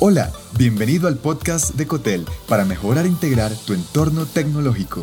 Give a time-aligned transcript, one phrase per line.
[0.00, 5.02] Hola, bienvenido al podcast de Cotel para mejorar e integrar tu entorno tecnológico.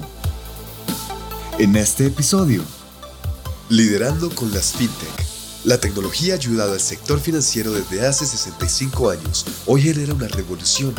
[1.60, 2.64] En este episodio,
[3.68, 5.26] Liderando con las FinTech.
[5.66, 9.46] La tecnología ha ayudado al sector financiero desde hace 65 años.
[9.66, 10.96] Hoy genera una revolución.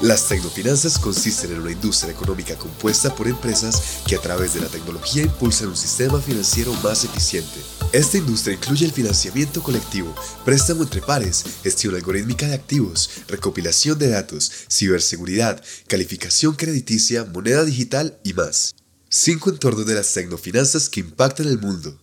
[0.00, 4.66] Las tecnofinanzas consisten en una industria económica compuesta por empresas que a través de la
[4.66, 7.60] tecnología impulsan un sistema financiero más eficiente.
[7.92, 10.14] Esta industria incluye el financiamiento colectivo,
[10.46, 18.18] préstamo entre pares, gestión algorítmica de activos, recopilación de datos, ciberseguridad, calificación crediticia, moneda digital
[18.24, 18.74] y más.
[19.10, 22.00] Cinco entornos de las tecnofinanzas que impactan el mundo.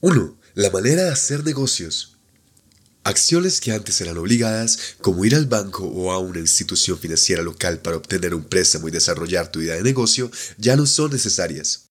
[0.00, 0.38] 1.
[0.54, 2.16] La manera de hacer negocios.
[3.02, 7.80] Acciones que antes eran obligadas, como ir al banco o a una institución financiera local
[7.80, 11.85] para obtener un préstamo y desarrollar tu idea de negocio, ya no son necesarias.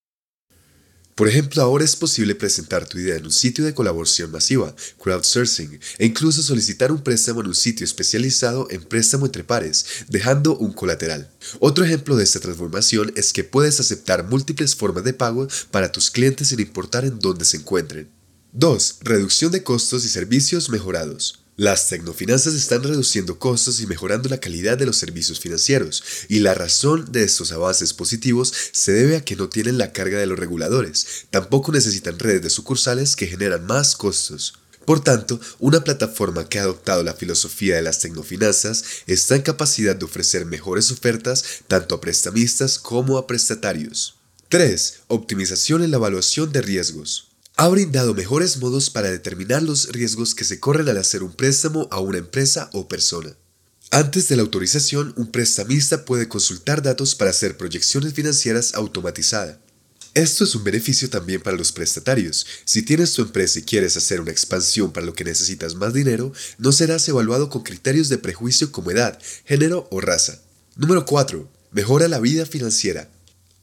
[1.15, 5.79] Por ejemplo, ahora es posible presentar tu idea en un sitio de colaboración masiva, crowdsourcing,
[5.97, 10.73] e incluso solicitar un préstamo en un sitio especializado en préstamo entre pares, dejando un
[10.73, 11.31] colateral.
[11.61, 16.11] Otro ejemplo de esta transformación es que puedes aceptar múltiples formas de pago para tus
[16.11, 18.09] clientes sin importar en dónde se encuentren.
[18.51, 18.97] 2.
[18.99, 21.44] Reducción de costos y servicios mejorados.
[21.57, 26.53] Las tecnofinanzas están reduciendo costos y mejorando la calidad de los servicios financieros, y la
[26.53, 30.37] razón de estos avances positivos se debe a que no tienen la carga de los
[30.37, 34.55] reguladores, tampoco necesitan redes de sucursales que generan más costos.
[34.83, 39.95] Por tanto, una plataforma que ha adoptado la filosofía de las tecnofinanzas está en capacidad
[39.95, 44.15] de ofrecer mejores ofertas tanto a prestamistas como a prestatarios.
[44.49, 45.03] 3.
[45.07, 50.43] Optimización en la evaluación de riesgos ha brindado mejores modos para determinar los riesgos que
[50.43, 53.37] se corren al hacer un préstamo a una empresa o persona.
[53.91, 59.57] Antes de la autorización, un prestamista puede consultar datos para hacer proyecciones financieras automatizadas.
[60.13, 62.45] Esto es un beneficio también para los prestatarios.
[62.65, 66.33] Si tienes tu empresa y quieres hacer una expansión para lo que necesitas más dinero,
[66.57, 70.41] no serás evaluado con criterios de prejuicio como edad, género o raza.
[70.75, 71.49] Número 4.
[71.71, 73.09] Mejora la vida financiera.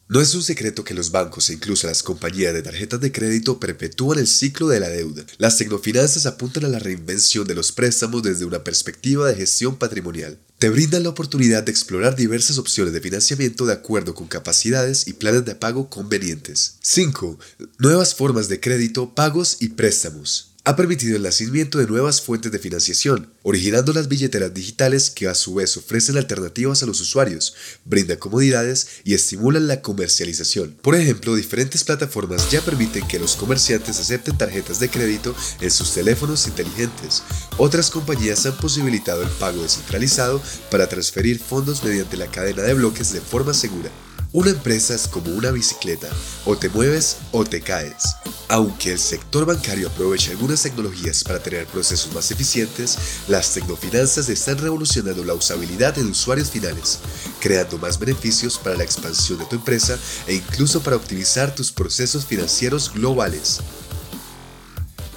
[0.08, 3.58] No es un secreto que los bancos e incluso las compañías de tarjetas de crédito
[3.58, 5.24] perpetúan el ciclo de la deuda.
[5.38, 10.38] Las tecnofinanzas apuntan a la reinvención de los préstamos desde una perspectiva de gestión patrimonial.
[10.58, 15.14] Te brindan la oportunidad de explorar diversas opciones de financiamiento de acuerdo con capacidades y
[15.14, 16.76] planes de pago convenientes.
[16.82, 17.38] 5.
[17.78, 22.58] Nuevas formas de crédito, pagos y préstamos ha permitido el nacimiento de nuevas fuentes de
[22.60, 28.18] financiación, originando las billeteras digitales que a su vez ofrecen alternativas a los usuarios, brindan
[28.18, 30.76] comodidades y estimulan la comercialización.
[30.80, 35.92] Por ejemplo, diferentes plataformas ya permiten que los comerciantes acepten tarjetas de crédito en sus
[35.94, 37.24] teléfonos inteligentes.
[37.58, 40.40] Otras compañías han posibilitado el pago descentralizado
[40.70, 43.90] para transferir fondos mediante la cadena de bloques de forma segura.
[44.30, 46.08] Una empresa es como una bicicleta,
[46.46, 48.14] o te mueves o te caes.
[48.52, 54.58] Aunque el sector bancario aprovecha algunas tecnologías para tener procesos más eficientes, las tecnofinanzas están
[54.58, 56.98] revolucionando la usabilidad de usuarios finales,
[57.40, 62.26] creando más beneficios para la expansión de tu empresa e incluso para optimizar tus procesos
[62.26, 63.60] financieros globales.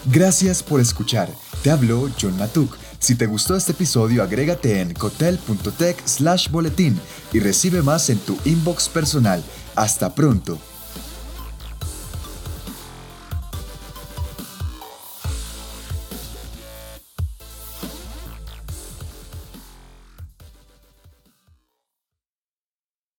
[0.06, 1.30] Gracias por escuchar.
[1.62, 6.98] Te habló John Matuk si te gustó este episodio, agrégate en cotel.tech slash boletín
[7.34, 9.44] y recibe más en tu inbox personal.
[9.76, 10.58] Hasta pronto.